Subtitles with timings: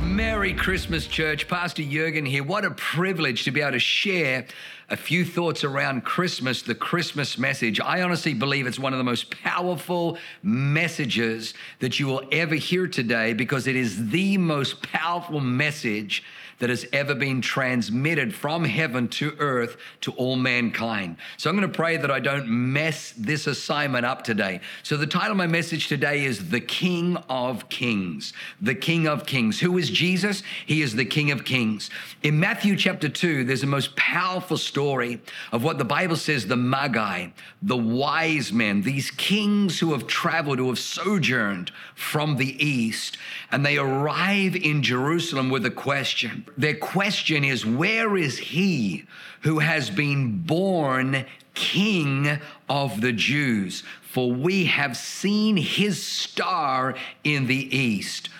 [0.00, 1.48] Merry Christmas, church.
[1.48, 2.42] Pastor Jurgen here.
[2.42, 4.46] What a privilege to be able to share
[4.90, 7.78] a few thoughts around Christmas, the Christmas message.
[7.80, 12.86] I honestly believe it's one of the most powerful messages that you will ever hear
[12.86, 16.22] today because it is the most powerful message
[16.58, 21.16] that has ever been transmitted from heaven to earth to all mankind.
[21.36, 24.60] So I'm going to pray that I don't mess this assignment up today.
[24.82, 28.32] So the title of my message today is The King of Kings.
[28.60, 29.60] The King of Kings.
[29.60, 30.42] Who is Jesus?
[30.64, 31.90] He is the King of Kings.
[32.22, 35.20] In Matthew chapter 2, there's a most powerful story
[35.52, 37.28] of what the Bible says the Magi,
[37.60, 43.18] the wise men, these kings who have traveled, who have sojourned from the east,
[43.50, 46.46] and they arrive in Jerusalem with a question.
[46.56, 49.04] Their question is Where is he
[49.42, 52.38] who has been born King
[52.68, 53.82] of the Jews?
[54.02, 56.94] For we have seen his star
[57.24, 58.30] in the east.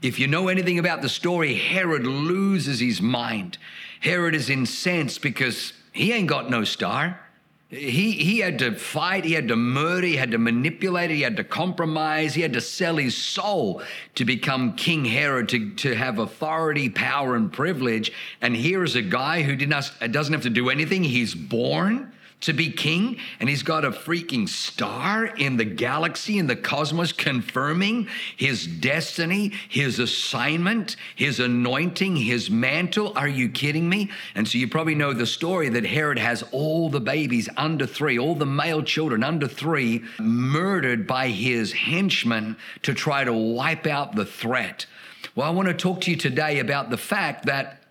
[0.00, 3.58] If you know anything about the story, Herod loses his mind.
[4.00, 7.20] Herod is incensed because he ain't got no star.
[7.68, 11.36] He, he had to fight, he had to murder, he had to manipulate, he had
[11.36, 13.82] to compromise, he had to sell his soul
[14.14, 18.10] to become King Herod, to, to have authority, power, and privilege.
[18.40, 21.04] And here is a guy who did not, doesn't have to do anything.
[21.04, 26.46] He's born to be king, and he's got a freaking star in the galaxy, in
[26.46, 33.12] the cosmos, confirming his destiny, his assignment, his anointing, his mantle.
[33.16, 34.10] Are you kidding me?
[34.36, 38.18] And so you probably know the story that Herod has all the babies under three,
[38.18, 44.14] all the male children under three, murdered by his henchmen to try to wipe out
[44.14, 44.86] the threat.
[45.34, 47.82] Well, I want to talk to you today about the fact that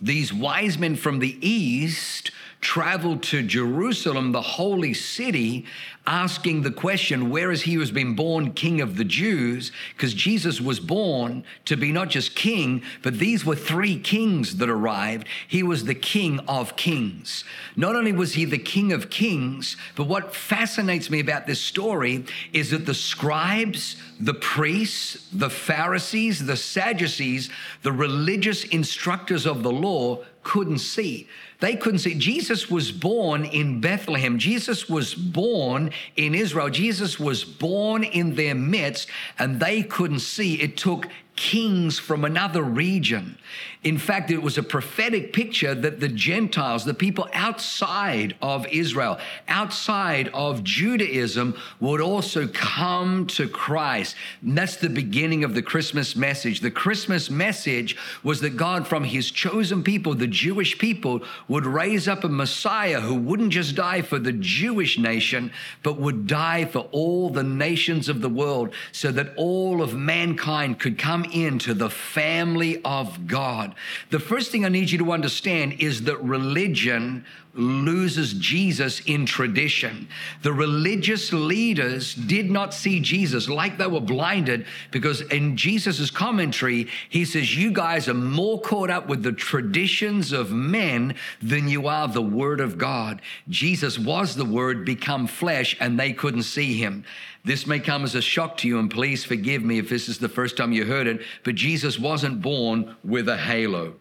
[0.00, 2.30] these wise men from the east
[2.70, 5.66] traveled to Jerusalem, the holy city,
[6.06, 9.72] asking the question, Where is he who has been born king of the Jews?
[9.96, 14.70] Because Jesus was born to be not just king, but these were three kings that
[14.70, 15.26] arrived.
[15.48, 17.42] He was the king of kings.
[17.74, 22.24] Not only was he the king of kings, but what fascinates me about this story
[22.52, 27.50] is that the scribes, the priests, the Pharisees, the Sadducees,
[27.82, 31.28] the religious instructors of the law couldn't see.
[31.60, 32.14] They couldn't see.
[32.14, 34.38] Jesus was born in Bethlehem.
[34.38, 36.70] Jesus was born in Israel.
[36.70, 40.54] Jesus was born in their midst, and they couldn't see.
[40.54, 41.06] It took
[41.40, 43.38] kings from another region.
[43.82, 49.18] In fact, it was a prophetic picture that the Gentiles, the people outside of Israel,
[49.48, 54.16] outside of Judaism, would also come to Christ.
[54.42, 56.60] And that's the beginning of the Christmas message.
[56.60, 62.06] The Christmas message was that God, from his chosen people, the Jewish people, would raise
[62.06, 65.52] up a Messiah who wouldn't just die for the Jewish nation,
[65.82, 70.78] but would die for all the nations of the world so that all of mankind
[70.78, 73.74] could come into the family of God.
[74.10, 77.24] The first thing I need you to understand is that religion
[77.54, 80.08] loses Jesus in tradition.
[80.42, 86.88] The religious leaders did not see Jesus like they were blinded because in Jesus's commentary,
[87.08, 91.88] he says, You guys are more caught up with the traditions of men than you
[91.88, 93.20] are the Word of God.
[93.48, 97.04] Jesus was the Word become flesh, and they couldn't see him.
[97.44, 100.18] This may come as a shock to you, and please forgive me if this is
[100.18, 103.94] the first time you heard it, but Jesus wasn't born with a halo.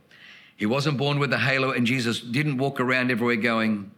[0.59, 3.91] He wasn't born with a halo, and Jesus didn't walk around everywhere going,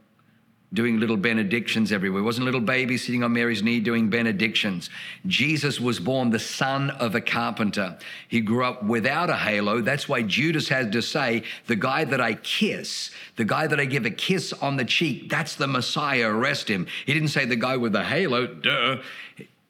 [0.72, 2.22] doing little benedictions everywhere.
[2.22, 4.92] It wasn't a little baby sitting on Mary's knee doing benedictions.
[5.26, 7.98] Jesus was born the son of a carpenter.
[8.28, 9.82] He grew up without a halo.
[9.82, 13.86] That's why Judas had to say, The guy that I kiss, the guy that I
[13.86, 16.30] give a kiss on the cheek, that's the Messiah.
[16.30, 16.86] Arrest him.
[17.07, 18.98] He didn't say the guy with the halo, duh.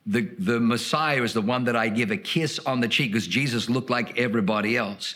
[0.05, 3.27] The, the Messiah is the one that I give a kiss on the cheek because
[3.27, 5.15] Jesus looked like everybody else.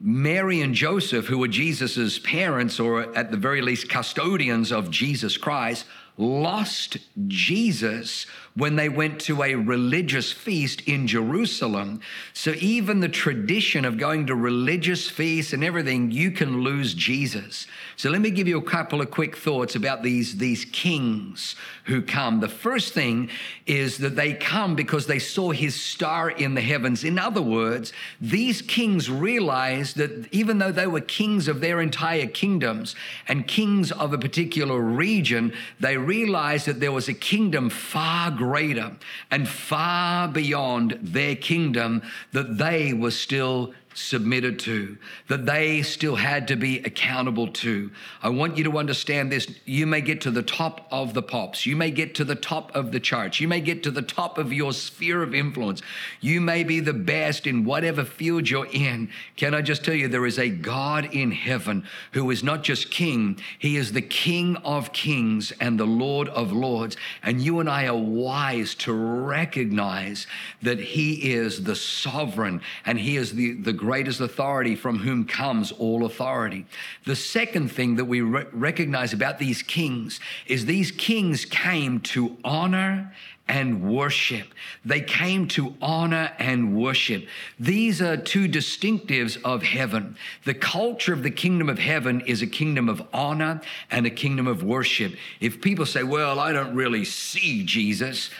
[0.00, 5.36] Mary and Joseph, who were Jesus's parents, or at the very least custodians of Jesus
[5.36, 6.96] Christ, lost
[7.26, 8.26] Jesus
[8.56, 12.00] when they went to a religious feast in Jerusalem.
[12.32, 17.66] So even the tradition of going to religious feasts and everything, you can lose Jesus.
[17.96, 21.56] So let me give you a couple of quick thoughts about these, these kings
[21.86, 22.38] who come.
[22.38, 23.28] The first thing
[23.66, 27.02] is that they come because they saw his star in the heavens.
[27.02, 32.26] In other words, these kings realized that even though they were kings of their entire
[32.26, 32.94] kingdoms
[33.26, 38.92] and kings of a particular region, they realized that there was a kingdom far greater
[39.30, 42.02] and far beyond their kingdom
[42.32, 44.98] that they were still submitted to,
[45.28, 47.90] that they still had to be accountable to.
[48.22, 49.46] I want you to understand this.
[49.64, 52.74] You may get to the top of the pops, you may get to the top
[52.74, 55.82] of the charts, you may get to the top of your sphere of influence,
[56.20, 59.10] you may be the best in whatever field you're in.
[59.36, 62.90] Can I just tell you, there is a God in heaven who is not just
[62.90, 66.96] king, he is the king of kings and the Lord of lords.
[67.22, 70.26] And you and I are wise to recognize
[70.62, 75.70] that he is the sovereign and he is the, the greatest authority from whom comes
[75.72, 76.64] all authority.
[77.04, 82.38] The second thing that we re- recognize about these kings is these kings came to
[82.42, 83.12] honor
[83.46, 84.48] and worship.
[84.86, 87.26] They came to honor and worship.
[87.60, 90.16] These are two distinctives of heaven.
[90.44, 93.60] The culture of the kingdom of heaven is a kingdom of honor
[93.90, 95.14] and a kingdom of worship.
[95.40, 98.30] If people say, Well, I don't really see Jesus,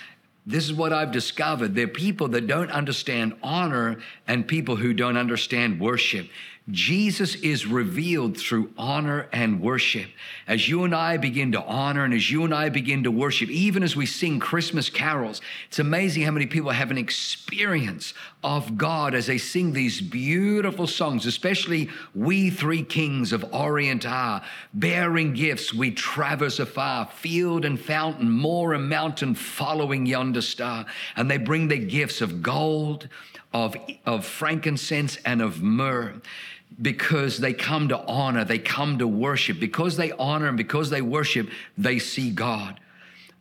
[0.47, 1.75] this is what I've discovered.
[1.75, 6.29] There are people that don't understand honor and people who don't understand worship.
[6.71, 10.09] Jesus is revealed through honor and worship.
[10.49, 13.51] As you and I begin to honor and as you and I begin to worship,
[13.51, 18.79] even as we sing Christmas carols, it's amazing how many people have an experience of
[18.79, 25.35] God as they sing these beautiful songs, especially We Three Kings of Orient are, bearing
[25.35, 30.87] gifts, we traverse afar, field and fountain, moor and mountain, following yonder star.
[31.15, 33.11] And they bring their gifts of gold,
[33.53, 33.77] of,
[34.07, 36.15] of frankincense, and of myrrh
[36.81, 39.61] because they come to honor, they come to worship.
[39.61, 42.81] Because they honor and because they worship, they see God.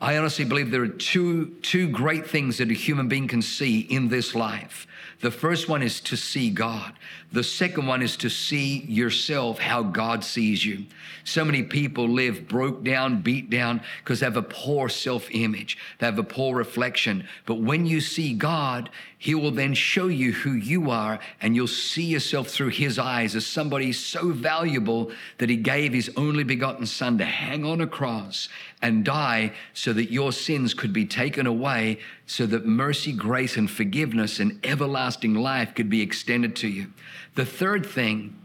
[0.04, 3.80] I honestly believe there are two, two great things that a human being can see
[3.80, 4.86] in this life.
[5.22, 6.92] The first one is to see God.
[7.32, 10.86] The second one is to see yourself how God sees you.
[11.24, 15.78] So many people live broke down, beat down because they have a poor self image,
[16.00, 17.26] they have a poor reflection.
[17.46, 18.90] But when you see God,
[19.24, 23.38] He will then show you who you are, and you'll see yourself through His eyes
[23.38, 27.88] as somebody so valuable that He gave His only begotten Son to hang on a
[27.88, 28.50] cross
[28.82, 33.72] and die so that your sins could be taken away, so that mercy, grace, and
[33.72, 36.88] forgiveness and everlasting life could be extended to you.
[37.36, 38.36] The third thing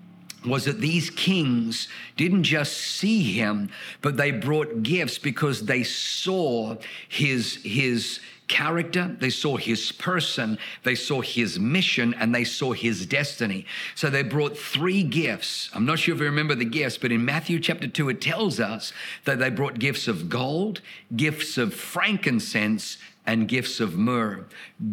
[0.46, 3.68] was that these kings didn't just see him,
[4.00, 6.76] but they brought gifts because they saw
[7.08, 13.06] his, his character, they saw his person, they saw his mission, and they saw his
[13.06, 13.66] destiny.
[13.94, 15.70] So they brought three gifts.
[15.74, 18.58] I'm not sure if you remember the gifts, but in Matthew chapter 2, it tells
[18.58, 18.92] us
[19.24, 20.80] that they brought gifts of gold,
[21.14, 22.98] gifts of frankincense,
[23.28, 24.46] and gifts of myrrh.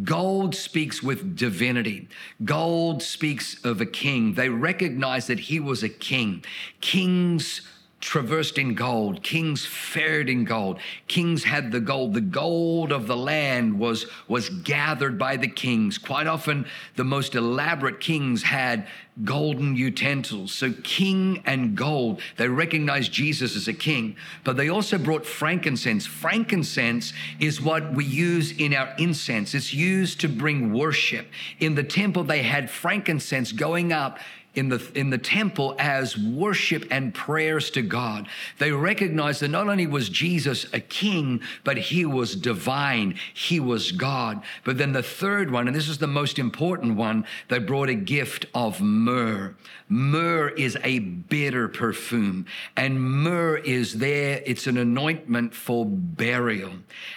[0.03, 2.09] Gold speaks with divinity.
[2.43, 4.33] Gold speaks of a king.
[4.33, 6.43] They recognized that he was a king.
[6.81, 7.61] Kings
[8.05, 9.23] traversed in gold.
[9.23, 10.77] Kings fared in gold.
[11.07, 12.13] Kings had the gold.
[12.13, 15.97] The gold of the land was, was gathered by the kings.
[15.97, 16.67] Quite often,
[16.97, 18.87] the most elaborate kings had
[19.23, 20.53] golden utensils.
[20.53, 26.05] So, king and gold, they recognized Jesus as a king, but they also brought frankincense.
[26.05, 31.25] Frankincense is what we use in our incense, it's used to bring worship.
[31.59, 34.19] In the temple, they had frankincense going up
[34.55, 38.27] in the, in the temple as worship and prayers to God.
[38.57, 43.91] They recognized that not only was Jesus a king, but he was divine, he was
[43.91, 44.41] God.
[44.63, 47.95] But then the third one, and this is the most important one, they brought a
[47.95, 49.55] gift of myrrh.
[49.87, 56.71] Myrrh is a bitter perfume, and myrrh is there, it's an anointment for burial.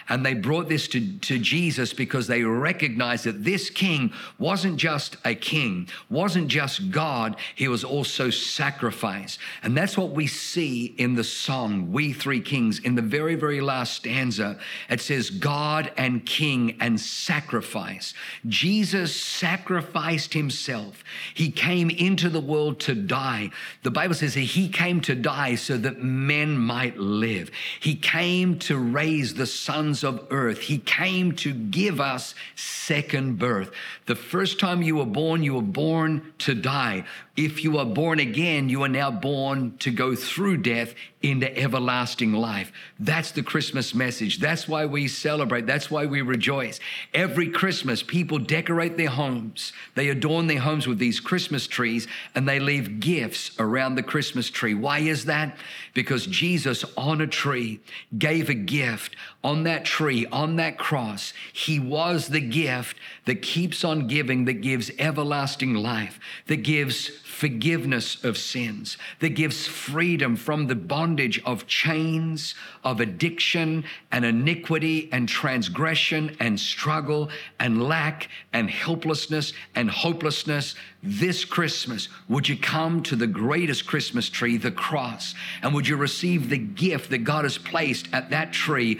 [0.07, 5.17] And they brought this to, to Jesus because they recognized that this king wasn't just
[5.25, 9.39] a king, wasn't just God, he was also sacrificed.
[9.63, 12.79] And that's what we see in the song, We Three Kings.
[12.79, 14.59] In the very, very last stanza,
[14.89, 18.13] it says, God and King and sacrifice.
[18.47, 21.03] Jesus sacrificed himself.
[21.33, 23.49] He came into the world world to die.
[23.83, 27.51] The Bible says that he came to die so that men might live.
[27.79, 30.59] He came to raise the sons of earth.
[30.59, 33.71] He came to give us second birth.
[34.05, 37.05] The first time you were born, you were born to die.
[37.35, 42.31] If you are born again, you are now born to go through death into everlasting
[42.31, 42.71] life.
[42.97, 44.39] That's the Christmas message.
[44.39, 45.67] That's why we celebrate.
[45.67, 46.79] That's why we rejoice.
[47.13, 49.73] Every Christmas, people decorate their homes.
[49.95, 54.49] They adorn their homes with these Christmas trees and they leave gifts around the Christmas
[54.49, 54.73] tree.
[54.73, 55.57] Why is that?
[55.93, 57.81] Because Jesus on a tree
[58.17, 61.33] gave a gift on that tree, on that cross.
[61.51, 68.21] He was the gift that keeps on giving, that gives everlasting life, that gives forgiveness
[68.23, 71.08] of sins, that gives freedom from the bondage
[71.45, 79.89] of chains, of addiction and iniquity and transgression and struggle and lack and helplessness and
[79.89, 80.75] hopelessness.
[81.01, 85.97] This Christmas, would you come to the greatest Christmas tree, the cross, and would you
[85.97, 88.99] receive the gift that God has placed at that tree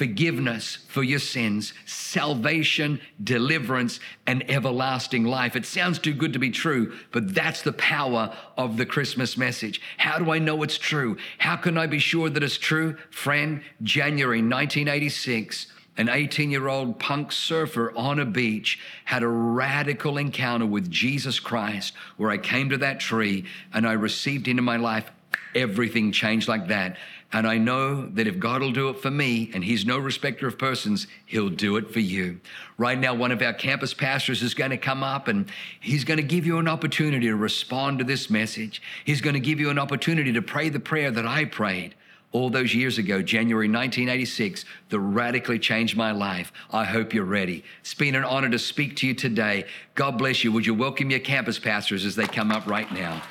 [0.00, 5.54] forgiveness for your sins, salvation, deliverance, and everlasting life.
[5.54, 9.78] It sounds too good to be true, but that's the power of the Christmas message.
[9.98, 11.18] How do I know it's true?
[11.36, 12.96] How can I be sure that it's true?
[13.10, 15.66] Friend, January 1986
[15.98, 21.38] an 18 year old punk surfer on a beach had a radical encounter with Jesus
[21.38, 25.10] Christ where I came to that tree and I received into my life.
[25.54, 26.96] Everything changed like that.
[27.32, 30.48] And I know that if God will do it for me, and He's no respecter
[30.48, 32.40] of persons, He'll do it for you.
[32.76, 36.16] Right now, one of our campus pastors is going to come up and he's going
[36.16, 38.80] to give you an opportunity to respond to this message.
[39.04, 41.94] He's going to give you an opportunity to pray the prayer that I prayed
[42.32, 46.52] all those years ago, January 1986, that radically changed my life.
[46.70, 47.64] I hope you're ready.
[47.80, 49.64] It's been an honor to speak to you today.
[49.94, 50.52] God bless you.
[50.52, 53.22] Would you welcome your campus pastors as they come up right now?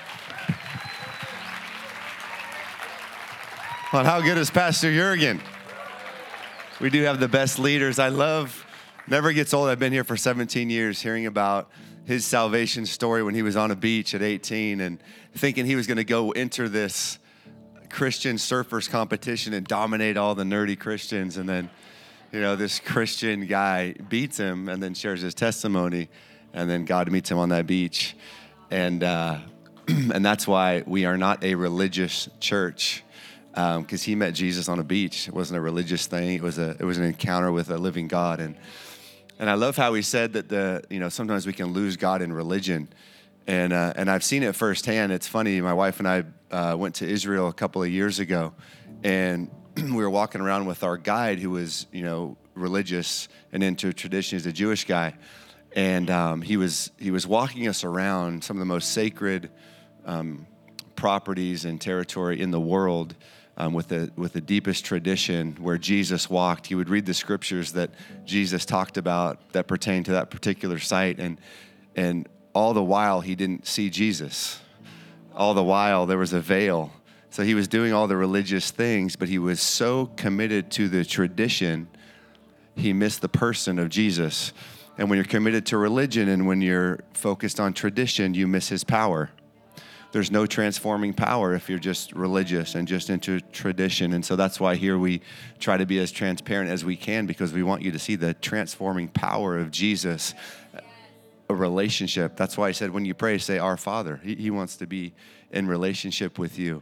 [3.92, 5.42] On how good is Pastor Jurgen.
[6.80, 7.98] We do have the best leaders.
[7.98, 8.66] I love,
[9.08, 9.68] never gets old.
[9.68, 11.72] I've been here for 17 years hearing about
[12.06, 15.02] his salvation story when he was on a beach at 18 and
[15.34, 17.18] thinking he was going to go enter this
[17.90, 21.38] Christian surfers competition and dominate all the nerdy Christians.
[21.38, 21.72] And then,
[22.32, 26.10] you know, this Christian guy beats him and then shares his testimony.
[26.54, 28.16] And then God meets him on that beach.
[28.70, 29.40] And, uh,
[29.88, 33.04] and that's why we are not a religious church
[33.60, 35.28] because um, he met Jesus on a beach.
[35.28, 36.36] It wasn't a religious thing.
[36.36, 38.40] It was a it was an encounter with a living God.
[38.40, 38.56] And
[39.38, 42.22] and I love how he said that the you know sometimes we can lose God
[42.22, 42.88] in religion.
[43.48, 45.12] And uh, and I've seen it firsthand.
[45.12, 45.60] It's funny.
[45.60, 48.54] My wife and I uh, went to Israel a couple of years ago,
[49.04, 53.92] and we were walking around with our guide who was you know religious and into
[53.92, 54.38] tradition.
[54.38, 55.16] He's a Jewish guy,
[55.76, 59.50] and um, he was he was walking us around some of the most sacred.
[60.06, 60.48] Um,
[60.96, 63.16] properties and territory in the world
[63.60, 66.68] um, with, the, with the deepest tradition where Jesus walked.
[66.68, 67.92] He would read the scriptures that
[68.26, 71.20] Jesus talked about that pertain to that particular site.
[71.20, 71.40] And,
[71.96, 74.60] and all the while, he didn't see Jesus.
[75.36, 76.92] All the while, there was a veil.
[77.32, 81.04] So he was doing all the religious things, but he was so committed to the
[81.06, 81.88] tradition,
[82.76, 84.54] he missed the person of Jesus.
[84.98, 88.84] And when you're committed to religion and when you're focused on tradition, you miss his
[88.84, 89.30] power
[90.12, 94.14] there's no transforming power if you're just religious and just into tradition.
[94.14, 95.22] And so that's why here we
[95.60, 98.34] try to be as transparent as we can because we want you to see the
[98.36, 100.34] transforming power of Jesus,
[101.50, 102.36] a relationship.
[102.36, 104.20] That's why I said when you pray, say, Our Father.
[104.24, 105.14] He, he wants to be
[105.52, 106.82] in relationship with you.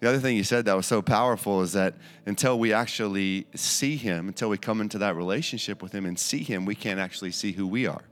[0.00, 1.94] The other thing you said that was so powerful is that
[2.26, 6.42] until we actually see Him, until we come into that relationship with Him and see
[6.42, 8.02] Him, we can't actually see who we are.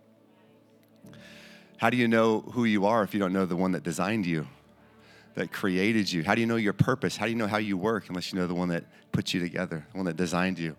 [1.83, 4.25] How do you know who you are if you don't know the one that designed
[4.25, 4.47] you,
[5.35, 6.23] that created you?
[6.23, 7.17] How do you know your purpose?
[7.17, 9.41] How do you know how you work unless you know the one that put you
[9.41, 10.77] together, the one that designed you?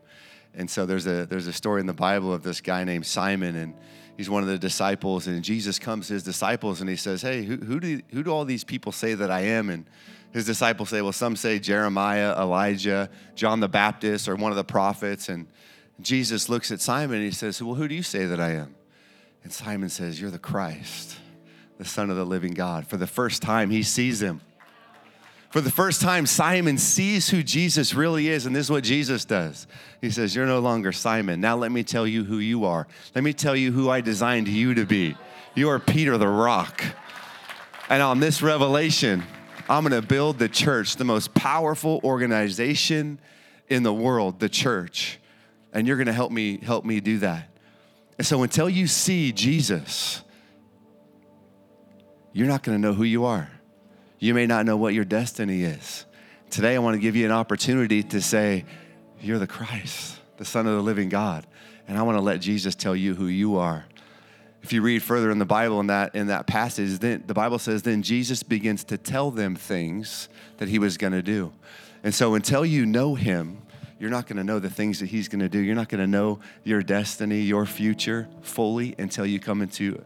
[0.55, 3.57] And so there's a there's a story in the Bible of this guy named Simon,
[3.57, 3.73] and
[4.15, 5.27] he's one of the disciples.
[5.27, 8.31] And Jesus comes to his disciples and he says, "Hey, who, who do who do
[8.31, 9.85] all these people say that I am?" And
[10.31, 14.63] his disciples say, "Well, some say Jeremiah, Elijah, John the Baptist, or one of the
[14.63, 15.47] prophets." And
[15.99, 18.75] Jesus looks at Simon and he says, "Well, who do you say that I am?"
[19.43, 21.17] And Simon says, You're the Christ,
[21.77, 22.87] the Son of the living God.
[22.87, 24.41] For the first time, he sees him.
[25.49, 29.23] For the first time, Simon sees who Jesus really is, and this is what Jesus
[29.23, 29.67] does.
[30.01, 31.41] He says, You're no longer Simon.
[31.41, 32.87] Now let me tell you who you are.
[33.13, 35.15] Let me tell you who I designed you to be.
[35.53, 36.83] You are Peter the rock.
[37.89, 39.23] And on this revelation,
[39.69, 43.19] I'm gonna build the church, the most powerful organization
[43.69, 45.19] in the world, the church.
[45.71, 47.52] And you're gonna help me help me do that.
[48.17, 50.23] And so until you see Jesus,
[52.31, 53.49] you're not going to know who you are.
[54.19, 56.05] You may not know what your destiny is.
[56.49, 58.65] Today, I want to give you an opportunity to say,
[59.19, 61.47] You're the Christ, the Son of the living God.
[61.87, 63.85] And I want to let Jesus tell you who you are.
[64.61, 67.59] if you read further in the Bible in that in that passage, then the Bible
[67.59, 71.51] says then Jesus begins to tell them things that he was going to do.
[72.03, 73.62] And so until you know him,
[74.03, 75.59] you're not going to know the things that he's going to do.
[75.59, 80.03] You're not going to know your destiny, your future fully until you come into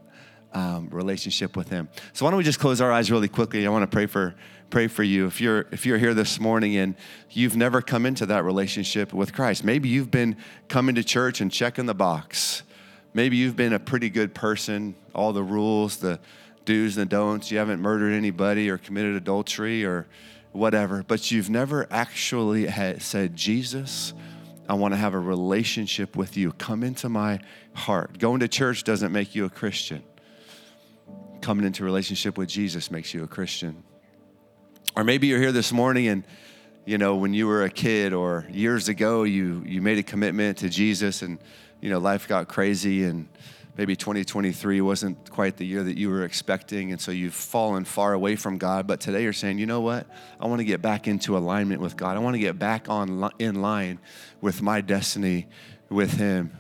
[0.54, 1.89] um, relationship with him.
[2.13, 3.66] So why don't we just close our eyes really quickly?
[3.66, 4.36] I want to pray for
[4.70, 5.25] pray for you.
[5.25, 6.94] If you're if you're here this morning and
[7.32, 10.38] you've never come into that relationship with Christ, maybe you've been
[10.68, 12.62] coming to church and checking the box
[13.18, 16.20] Maybe you've been a pretty good person, all the rules, the
[16.66, 17.50] do's and the don'ts.
[17.50, 20.06] You haven't murdered anybody or committed adultery or
[20.58, 24.14] whatever, but you've never actually said, Jesus,
[24.68, 26.52] I want to have a relationship with you.
[26.54, 27.40] Come into my
[27.74, 28.18] heart.
[28.20, 30.04] Going to church doesn't make you a Christian.
[31.42, 33.84] Coming into relationship with Jesus makes you a Christian.
[34.96, 36.24] Or maybe you're here this morning and
[36.86, 40.60] you know when you were a kid or years ago you you made a commitment
[40.60, 41.38] to Jesus and
[41.82, 43.28] you know, life got crazy and
[43.77, 46.91] maybe 2023 wasn't quite the year that you were expecting.
[46.91, 48.88] And so you've fallen far away from God.
[48.88, 50.07] But today you're saying, you know what?
[50.39, 52.17] I want to get back into alignment with God.
[52.17, 54.00] I want to get back on in line
[54.41, 55.48] with my destiny
[55.89, 56.51] with Him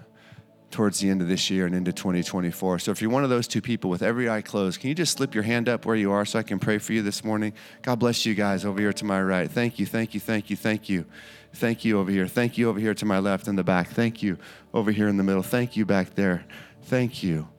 [0.69, 2.79] towards the end of this year and into 2024.
[2.79, 5.17] So if you're one of those two people with every eye closed, can you just
[5.17, 7.53] slip your hand up where you are so I can pray for you this morning?
[7.81, 9.49] God bless you guys over here to my right.
[9.49, 11.05] Thank you, thank you, thank you, thank you.
[11.53, 12.27] Thank you over here.
[12.27, 13.89] Thank you over here to my left in the back.
[13.89, 14.37] Thank you
[14.73, 15.41] over here in the middle.
[15.41, 16.45] Thank you back there.
[16.87, 17.49] Thank you.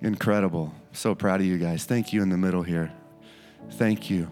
[0.00, 0.74] Incredible.
[0.92, 1.84] So proud of you guys.
[1.84, 2.92] Thank you in the middle here.
[3.72, 4.28] Thank you.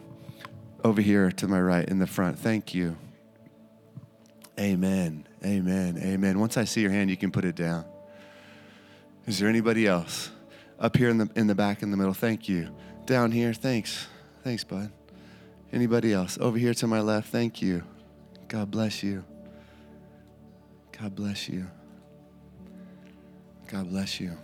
[0.82, 2.36] Over here to my right in the front.
[2.36, 2.96] Thank you.
[4.58, 5.24] Amen.
[5.44, 6.00] Amen.
[6.02, 6.40] Amen.
[6.40, 7.84] Once I see your hand, you can put it down.
[9.26, 10.30] Is there anybody else?
[10.80, 12.12] Up here in the in the back in the middle.
[12.12, 12.74] Thank you.
[13.06, 13.54] Down here.
[13.54, 14.08] Thanks.
[14.42, 14.90] Thanks, bud.
[15.72, 16.38] Anybody else?
[16.40, 17.28] Over here to my left.
[17.28, 17.84] Thank you.
[18.48, 19.24] God bless you.
[21.00, 21.68] God bless you.
[23.68, 24.36] God bless you.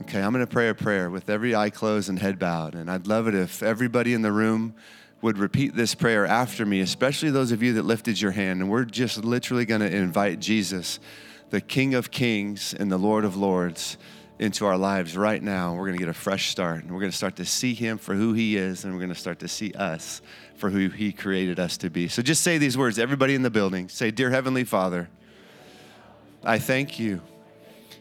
[0.00, 2.74] Okay, I'm going to pray a prayer with every eye closed and head bowed.
[2.74, 4.74] And I'd love it if everybody in the room
[5.22, 8.60] would repeat this prayer after me, especially those of you that lifted your hand.
[8.60, 11.00] And we're just literally going to invite Jesus,
[11.48, 13.96] the King of Kings and the Lord of Lords,
[14.38, 15.74] into our lives right now.
[15.74, 16.82] We're going to get a fresh start.
[16.82, 19.14] And we're going to start to see Him for who He is, and we're going
[19.14, 20.20] to start to see us
[20.56, 22.08] for who He created us to be.
[22.08, 23.88] So just say these words, everybody in the building.
[23.88, 25.08] Say, Dear Heavenly Father,
[26.44, 27.22] I thank you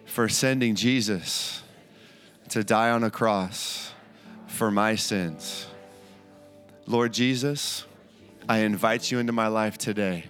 [0.05, 1.63] for sending Jesus
[2.49, 3.91] to die on a cross
[4.47, 5.67] for my sins.
[6.87, 7.85] Lord Jesus,
[8.47, 10.25] I invite you into my life today.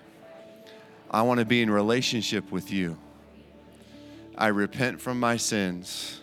[1.12, 2.98] I want to be in relationship with you.
[4.38, 6.22] I repent from my sins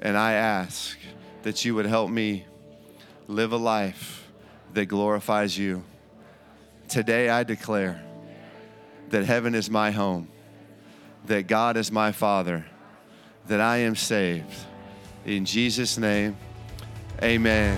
[0.00, 0.96] and I ask
[1.42, 2.46] that you would help me
[3.26, 4.30] live a life
[4.74, 5.82] that glorifies you.
[6.88, 8.02] Today I declare
[9.10, 10.28] that heaven is my home,
[11.26, 12.64] that God is my Father,
[13.46, 14.54] that I am saved.
[15.24, 16.36] In Jesus' name,
[17.22, 17.76] amen.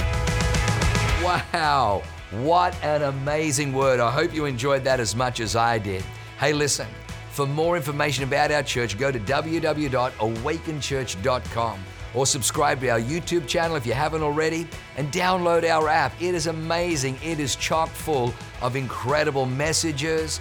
[1.22, 4.00] Wow, what an amazing word.
[4.00, 6.05] I hope you enjoyed that as much as I did.
[6.38, 6.87] Hey, listen,
[7.31, 13.76] for more information about our church, go to www.awakenchurch.com or subscribe to our YouTube channel
[13.76, 16.12] if you haven't already, and download our app.
[16.20, 17.16] It is amazing.
[17.22, 20.40] It is chock full of incredible messages,